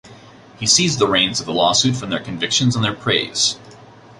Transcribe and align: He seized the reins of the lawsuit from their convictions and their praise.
He 0.57 0.65
seized 0.65 0.97
the 0.97 1.07
reins 1.07 1.39
of 1.39 1.45
the 1.45 1.53
lawsuit 1.53 1.95
from 1.95 2.09
their 2.09 2.19
convictions 2.23 2.75
and 2.75 2.83
their 2.83 2.91
praise. 2.95 3.57